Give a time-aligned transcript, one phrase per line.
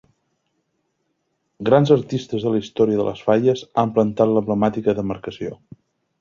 [1.69, 5.55] Grans artistes de la història de les Falles han plantat a l'emblemàtica demarcació.